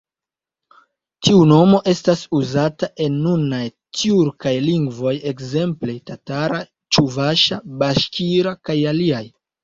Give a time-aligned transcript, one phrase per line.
[1.25, 3.59] Tiu nomo estas uzata en nunaj
[3.99, 6.61] tjurkaj lingvoj, ekzemple tatara,
[6.97, 9.21] ĉuvaŝa, baŝkira kaj aliaj.